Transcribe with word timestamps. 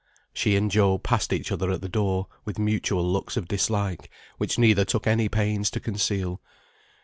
She 0.33 0.55
and 0.55 0.71
Job 0.71 1.03
passed 1.03 1.31
each 1.31 1.51
other 1.51 1.69
at 1.69 1.81
the 1.81 1.87
door, 1.87 2.25
with 2.43 2.57
mutual 2.57 3.07
looks 3.07 3.37
of 3.37 3.47
dislike, 3.47 4.09
which 4.39 4.57
neither 4.57 4.83
took 4.83 5.05
any 5.05 5.29
pains 5.29 5.69
to 5.69 5.79
conceal. 5.79 6.41